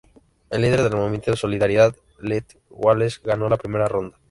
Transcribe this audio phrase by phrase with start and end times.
[0.49, 4.17] El líder del movimiento Solidaridad, Lech Wałęsa, ganó la primera ronda.